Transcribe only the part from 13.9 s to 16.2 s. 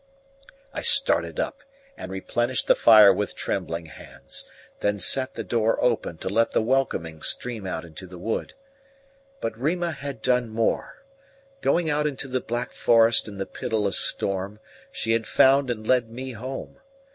storm, she had found and led